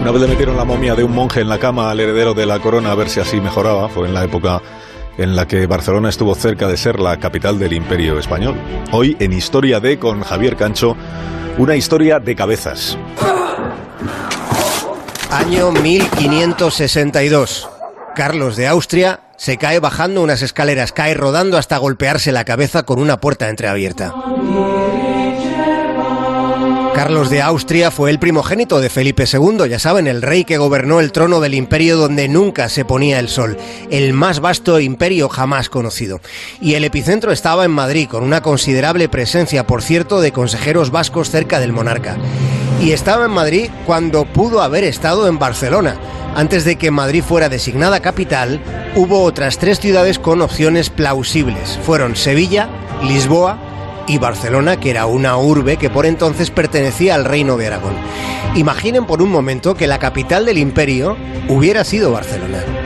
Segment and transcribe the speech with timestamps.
[0.00, 2.46] Una vez le metieron la momia de un monje en la cama al heredero de
[2.46, 3.90] la corona a ver si así mejoraba.
[3.90, 4.62] Fue en la época
[5.18, 8.56] en la que Barcelona estuvo cerca de ser la capital del imperio español.
[8.92, 10.96] Hoy en Historia de con Javier Cancho,
[11.58, 12.96] una historia de cabezas.
[15.30, 17.68] Año 1562.
[18.16, 23.00] Carlos de Austria se cae bajando unas escaleras, cae rodando hasta golpearse la cabeza con
[23.00, 24.14] una puerta entreabierta.
[27.00, 31.00] Carlos de Austria fue el primogénito de Felipe II, ya saben, el rey que gobernó
[31.00, 33.56] el trono del imperio donde nunca se ponía el sol,
[33.90, 36.20] el más vasto imperio jamás conocido.
[36.60, 41.30] Y el epicentro estaba en Madrid, con una considerable presencia, por cierto, de consejeros vascos
[41.30, 42.18] cerca del monarca.
[42.82, 45.96] Y estaba en Madrid cuando pudo haber estado en Barcelona.
[46.36, 48.60] Antes de que Madrid fuera designada capital,
[48.94, 51.78] hubo otras tres ciudades con opciones plausibles.
[51.82, 52.68] Fueron Sevilla,
[53.02, 53.69] Lisboa
[54.10, 57.94] y Barcelona, que era una urbe que por entonces pertenecía al Reino de Aragón.
[58.56, 61.16] Imaginen por un momento que la capital del imperio
[61.48, 62.79] hubiera sido Barcelona.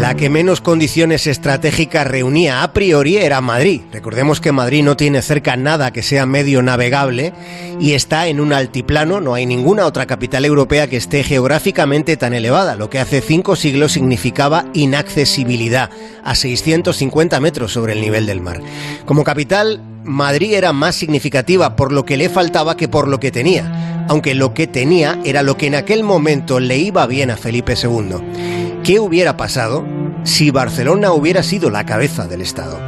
[0.00, 3.80] La que menos condiciones estratégicas reunía a priori era Madrid.
[3.90, 7.32] Recordemos que Madrid no tiene cerca nada que sea medio navegable
[7.80, 12.34] y está en un altiplano, no hay ninguna otra capital europea que esté geográficamente tan
[12.34, 15.88] elevada, lo que hace cinco siglos significaba inaccesibilidad,
[16.22, 18.60] a 650 metros sobre el nivel del mar.
[19.06, 23.32] Como capital, Madrid era más significativa por lo que le faltaba que por lo que
[23.32, 27.36] tenía, aunque lo que tenía era lo que en aquel momento le iba bien a
[27.38, 28.55] Felipe II.
[28.86, 29.84] ¿Qué hubiera pasado
[30.22, 32.78] si Barcelona hubiera sido la cabeza del Estado?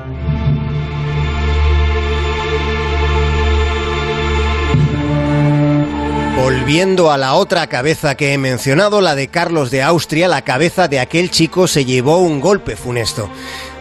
[6.41, 10.87] Volviendo a la otra cabeza que he mencionado, la de Carlos de Austria, la cabeza
[10.87, 13.29] de aquel chico se llevó un golpe funesto.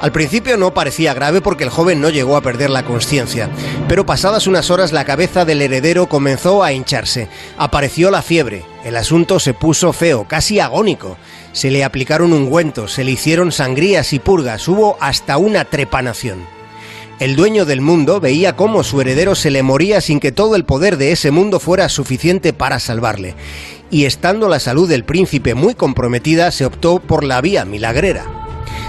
[0.02, 3.50] Al principio no parecía grave porque el joven no llegó a perder la conciencia,
[3.88, 7.28] pero pasadas unas horas la cabeza del heredero comenzó a hincharse.
[7.60, 11.18] Apareció la fiebre, el asunto se puso feo, casi agónico.
[11.58, 16.38] Se le aplicaron ungüentos, se le hicieron sangrías y purgas, hubo hasta una trepanación.
[17.20, 20.66] El dueño del mundo veía cómo su heredero se le moría sin que todo el
[20.66, 23.34] poder de ese mundo fuera suficiente para salvarle.
[23.90, 28.24] Y estando la salud del príncipe muy comprometida, se optó por la vía milagrera.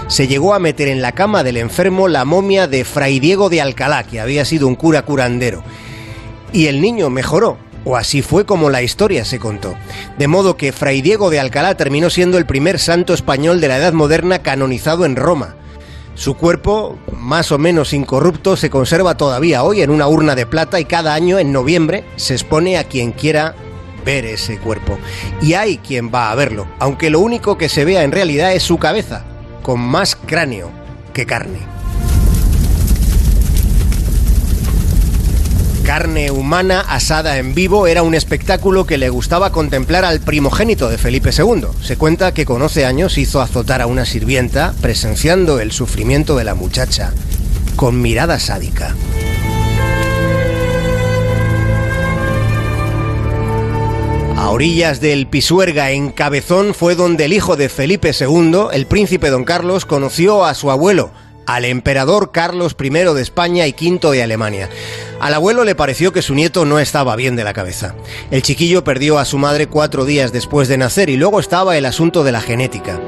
[0.07, 3.61] Se llegó a meter en la cama del enfermo la momia de Fray Diego de
[3.61, 5.63] Alcalá, que había sido un cura curandero.
[6.53, 7.57] Y el niño mejoró,
[7.89, 9.73] o así fue como la historia se contó.
[10.19, 13.77] De modo que Fray Diego de Alcalá terminó siendo el primer santo español de la
[13.77, 15.55] Edad Moderna canonizado en Roma.
[16.13, 20.79] Su cuerpo, más o menos incorrupto, se conserva todavía hoy en una urna de plata
[20.79, 23.55] y cada año, en noviembre, se expone a quien quiera
[24.05, 24.99] ver ese cuerpo.
[25.41, 28.61] Y hay quien va a verlo, aunque lo único que se vea en realidad es
[28.61, 29.25] su cabeza,
[29.63, 30.69] con más cráneo
[31.11, 31.78] que carne.
[35.89, 40.99] Carne humana asada en vivo era un espectáculo que le gustaba contemplar al primogénito de
[40.99, 41.65] Felipe II.
[41.81, 46.43] Se cuenta que con 11 años hizo azotar a una sirvienta presenciando el sufrimiento de
[46.43, 47.11] la muchacha
[47.75, 48.95] con mirada sádica.
[54.37, 59.31] A orillas del Pisuerga, en Cabezón, fue donde el hijo de Felipe II, el príncipe
[59.31, 61.11] don Carlos, conoció a su abuelo,
[61.49, 64.69] al emperador Carlos I de España y V de Alemania.
[65.19, 67.95] Al abuelo le pareció que su nieto no estaba bien de la cabeza.
[68.29, 71.87] El chiquillo perdió a su madre cuatro días después de nacer y luego estaba el
[71.87, 72.99] asunto de la genética.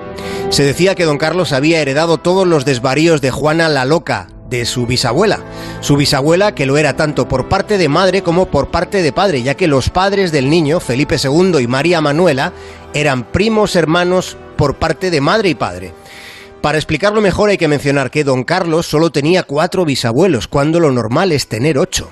[0.50, 4.66] Se decía que don Carlos había heredado todos los desvaríos de Juana la Loca, de
[4.66, 5.42] su bisabuela.
[5.82, 9.44] Su bisabuela que lo era tanto por parte de madre como por parte de padre,
[9.44, 12.54] ya que los padres del niño, Felipe II y María Manuela,
[12.96, 15.94] eran primos hermanos por parte de madre y padre.
[16.62, 20.92] Para explicarlo mejor hay que mencionar que don Carlos solo tenía cuatro bisabuelos, cuando lo
[20.92, 22.12] normal es tener ocho.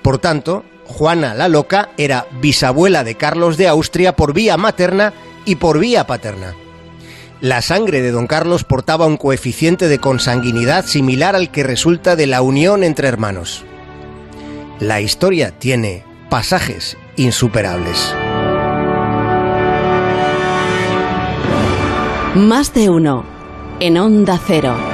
[0.00, 5.12] Por tanto, Juana la Loca era bisabuela de Carlos de Austria por vía materna
[5.44, 6.54] y por vía paterna.
[7.40, 12.28] La sangre de don Carlos portaba un coeficiente de consanguinidad similar al que resulta de
[12.28, 13.64] la unión entre hermanos.
[14.78, 18.14] La historia tiene pasajes insuperables.
[22.34, 23.33] Más de uno
[23.86, 24.93] en Onda Cero.